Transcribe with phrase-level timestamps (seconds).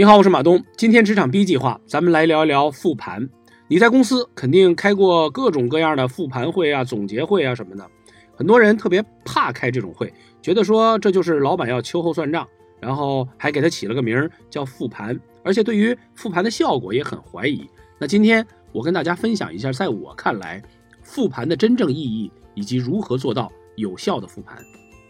[0.00, 0.64] 你好，我是马东。
[0.78, 3.28] 今天职场 B 计划，咱们来聊一聊复盘。
[3.68, 7.86] 你在公司肯定开过各种各样的复盘会啊、总结会啊什么的。
[8.34, 10.10] 很多人特别怕开这种会，
[10.40, 12.48] 觉得说这就是老板要秋后算账，
[12.80, 17.68] 然后还给他起了个名叫复盘，而且对于复盘的效果也很怀疑。
[17.98, 20.62] 那今天我跟大家分享一下，在我看来，
[21.02, 24.56] 复盘的真正意义以及如何做到有效的复盘。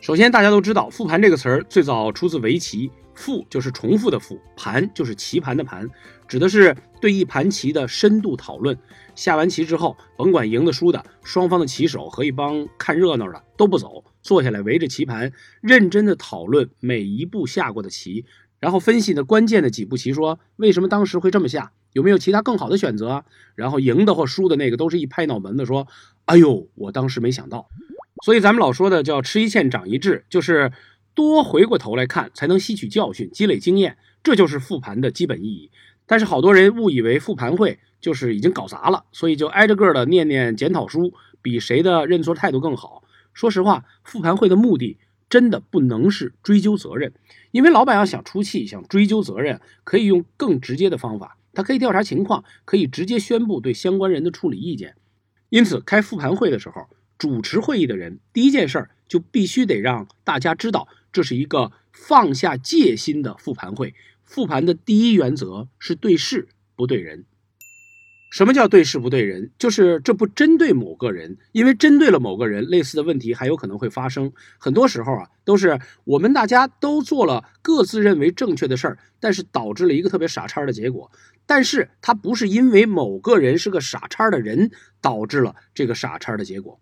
[0.00, 5.88] 首先，大家都知道“复盘”这个词儿最早出自围棋，“复”就是重复的“复”，“盘”就是棋盘的“盘”，
[6.28, 8.78] 指的是对一盘棋的深度讨论。
[9.16, 18.24] 下完棋之后，甭管赢的输的，双方的棋手和一帮看热闹的都不走，坐下来围着棋盘，认真的讨论每一步下过的棋，
[18.60, 23.24] 然后分析的关键的几步棋，说为什么当时会这么下，有没有其他更好的选择？
[23.56, 25.88] 然后赢的或输的那个都是一拍脑门子说
[26.26, 27.68] ：“哎呦，我当时没想到。”
[28.24, 30.72] 所以咱们老说的叫吃一堑长一智，就是
[31.14, 35.70] 多回过头来看，才能吸取教训，积累经验，这就是复盘的基本意义。
[36.06, 43.02] 但是好多人误以为复盘会就是已经搞砸了，所以就挨着个的念念检讨书，比谁的认错态度更好。
[43.32, 44.98] 说实话，复盘会的目的
[45.28, 47.12] 真的不能是追究责任，
[47.50, 54.96] 因为老板要想出气，想追究责任，可以用更直接的方法，他可以调查情况，可以直接宣布对相关人的处理意见。
[55.50, 56.86] 因此，开复盘会的时候。
[57.18, 63.94] 主持会议的人，第一件事儿就必须得让大家知道，这是一个放下戒心的复盘会。
[64.24, 67.24] 复盘的第一原则是对事不对人。
[68.30, 69.50] 什么叫对事不对人？
[69.58, 74.30] 就是这不针对某个人，因为针对了某个人，类似的问题还有可能会发生。
[74.58, 81.10] 很多时候啊，都是我们大家都做了各自认为正确的事儿，但是导致了一个特别傻叉的结果。
[81.46, 84.70] 但是它不是因为某个人是个傻叉的人
[85.00, 86.78] 导致了这个傻叉的结果。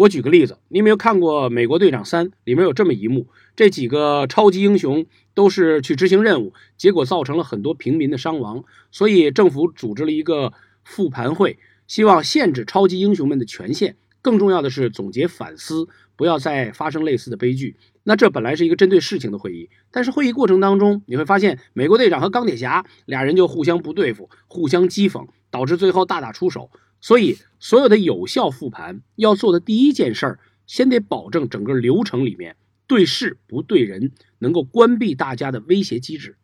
[0.00, 2.28] 我举个例子，你有没有看过《美国队长三》？
[2.44, 13.96] 里面有这么一幕：这几个超级英雄都是去执行任务，结果造成了很多平民的伤亡，所以政府组织了一个复盘会，希望限制超级英雄们的权限。
[14.22, 17.76] 更重要的是总结反思，不要再发生类似的悲剧。
[18.02, 26.70] 那这本来是一个针对事情的会议，但是会议过程当中，你会发现美国队长和钢铁侠俩人就互相不对付，互相讥讽，导致最后大打出手。
[27.00, 32.56] 所以，所有的有效复盘要做的第一件事儿，先得保证整个流程里面
[32.86, 36.36] 对事不对人，能够关闭大家的威胁机制。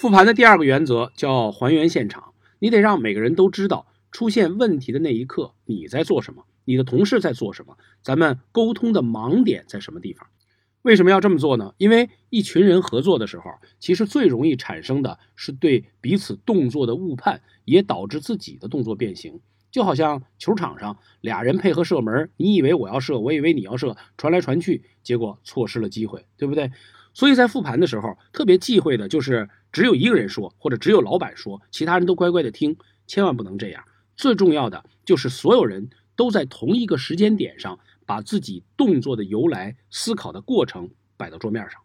[0.00, 10.26] 复盘的第二个原则叫还原现场，你得让每个人都知道出现问题的那一刻你在做什么，你的同事在做什么，咱们沟通的盲点在什么地方。
[10.82, 11.74] 为什么要这么做呢？
[11.76, 19.40] 因为一群人合作的时候，其实最容易产生的是对彼此动作的误判，也导致自己的动作变形。
[19.70, 26.70] 就好像球场上俩人配合射门，你以为我要射，我以为你要射，传来传去，结果错失了机会，对不对？
[27.12, 32.76] 所以在复盘的时候，特别忌讳的就是只有一个人说，或者只有老板说，其他人都乖乖的听，
[33.06, 33.84] 千万不能这样。
[34.16, 41.80] 最重要的就是所有人都在同一个时间点上，把自己动作的由来、思考的过程摆到桌面上。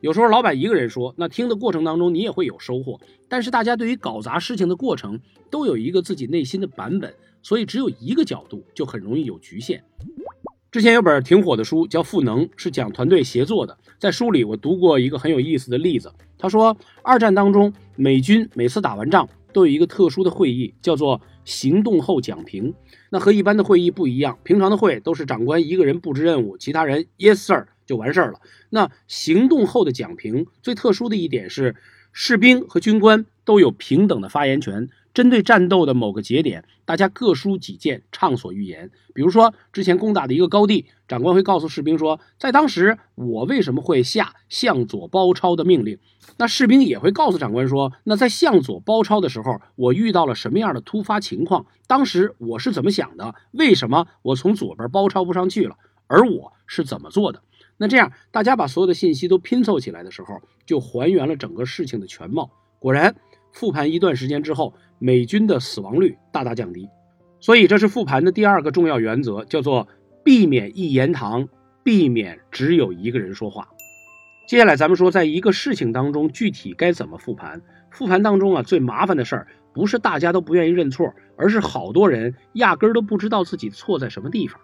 [0.00, 7.14] 有时候老板一个人说，那听的过程当中你也会有收获，但是大家对于搞砸事情的过程都有一个自己内心的版本。
[7.42, 9.82] 所以只有一个角度就很容易有局限。
[10.70, 13.78] 之前有本挺火的书叫《赋能》，是讲团队协作的。
[13.98, 16.12] 在书里我读过一个很有意思的例子。
[16.36, 22.74] 他说，二战当中美军每次打完仗都有一个特殊的会议，叫做行动后讲评。
[23.10, 28.38] 那和一般的会议不一样，平常的会都是长官一个人布置任务，其他人 Yes sir 就完事儿了。
[28.68, 31.74] 那行动后的讲评最特殊的一点是，
[32.12, 34.88] 士兵和军官都有平等的发言权。
[35.12, 38.92] 针对战斗的某个节点，大家各抒己见，畅所欲言。
[39.12, 45.98] 比如说，之前攻打的一个高地，长官会告诉士兵说，在当时我为什么会下向左包抄的命令？
[46.36, 51.66] 那士兵也会告诉长官说，那在向左包抄的时候，我遇到了什么样的突发情况？
[51.88, 53.34] 当时我是怎么想的？
[53.50, 55.76] 为什么我从左边包抄不上去了？
[56.06, 57.42] 而我是怎么做的？
[57.80, 62.50] 那这样，大家把所有的信息都拼凑起来的时候，就还原了整个事情的全貌。
[62.78, 63.16] 果然。
[63.52, 66.88] 复盘一段时间之后，美军的死亡率大大降低，
[67.40, 69.88] 所以这是复盘的第二个重要原则，叫做
[70.22, 71.48] 避免一言堂，
[71.82, 73.66] 避免只有一个人说话。
[74.46, 77.60] 接下来咱们说，在一个事情当中具体该怎么复盘。
[77.90, 84.60] 复盘当中啊，最麻烦的事儿不是大家都不愿意认错，而是好多人压根儿都不知道自己错在什么地方。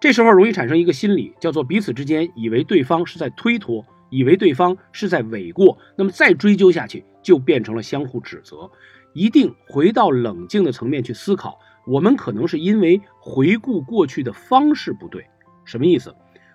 [0.00, 3.84] 这时候容易产生一个心理，叫做彼此之间以为对方是在推脱。
[4.10, 8.70] 以为对方是在诿过，那么再追究下去就变成了相互指责。
[9.12, 15.26] 一定回到冷静的层面去思考，我们可能是因为回顾过去的方式不对。
[15.66, 16.14] 什么意思？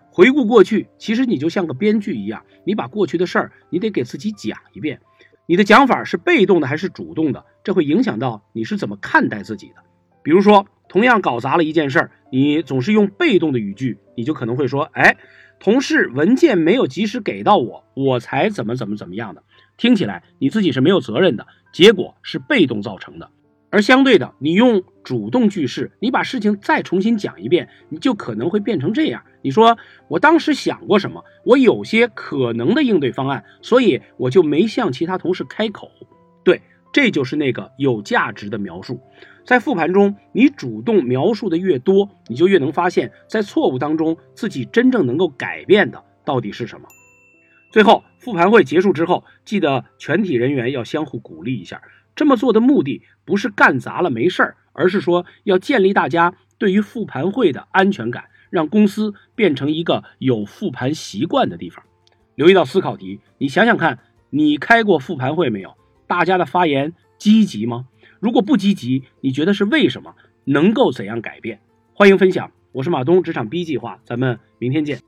[0.10, 5.00] 回顾过去，其实你就像个编剧一样，你把过去的事儿，你得给自己讲一遍。
[5.46, 9.84] 你的讲法是被动的还是主动的，这会影响到你是怎么看待自己的。
[10.24, 15.18] 比如说，同样搞砸了一件事儿，你总是用被动的语句，你就可能会说：“哎，
[15.60, 19.44] 同事文件没有及时给到我，我才怎么怎么怎么样的。”
[19.78, 23.30] 听起来你自己是没有责任的，结果是被动造成的。
[23.70, 29.78] 而相对的，你用主动句式，你把事情再重新讲一遍，你就可能会变成这样：你说
[30.08, 35.92] 我当时想过什么，我有些可能的应对方案，所以我就没向其他同事开口。
[36.44, 39.00] 对，这就是那个有价值的描述。
[39.46, 46.88] 在复盘中，你主动描述的越多，你就越能发现，在错误当中自己真正能够改变的到底是什么。
[47.72, 51.82] 最后，复盘会结束之后，记得全体人员要相互鼓励一下。
[52.16, 61.84] 这么做的目的不是干砸了没事儿，而是说要建立大家对于复盘会的安全感，让公司变成一个有复盘习惯的地方。
[62.36, 64.00] 留一道思考题，你想想看，
[64.30, 65.76] 你开过复盘会没有？
[66.08, 67.88] 大家的发言积极吗？
[68.24, 70.16] 如果不积极，你觉得是为什么？
[70.46, 71.60] 能够怎样改变？
[71.94, 72.50] 欢迎分享。
[72.72, 75.02] 我是马东，职场 B 计划，咱们明天见。